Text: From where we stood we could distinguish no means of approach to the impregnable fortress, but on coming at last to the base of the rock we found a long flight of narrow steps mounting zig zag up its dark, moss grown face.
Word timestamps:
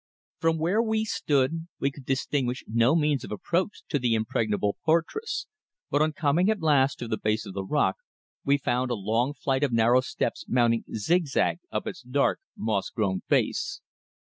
From 0.39 0.57
where 0.57 0.81
we 0.81 1.05
stood 1.05 1.67
we 1.79 1.91
could 1.91 2.07
distinguish 2.07 2.63
no 2.65 2.95
means 2.95 3.23
of 3.23 3.31
approach 3.31 3.83
to 3.89 3.99
the 3.99 4.15
impregnable 4.15 4.77
fortress, 4.83 5.45
but 5.91 6.01
on 6.01 6.11
coming 6.13 6.49
at 6.49 6.59
last 6.59 6.97
to 6.97 7.07
the 7.07 7.19
base 7.19 7.45
of 7.45 7.53
the 7.53 7.63
rock 7.63 7.97
we 8.43 8.57
found 8.57 8.89
a 8.89 8.95
long 8.95 9.35
flight 9.35 9.63
of 9.63 9.71
narrow 9.71 10.01
steps 10.01 10.43
mounting 10.47 10.85
zig 10.95 11.27
zag 11.27 11.59
up 11.71 11.85
its 11.85 12.01
dark, 12.01 12.39
moss 12.57 12.89
grown 12.89 13.21
face. 13.29 13.81